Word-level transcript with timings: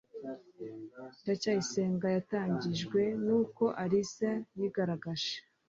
ndacyayisenga 1.21 2.07
yatangajwe 2.15 3.01
nuko 3.23 3.63
alice 3.83 4.31
yigaragaje 4.57 5.33